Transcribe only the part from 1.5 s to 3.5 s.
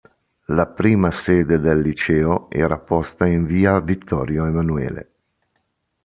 del liceo era posta in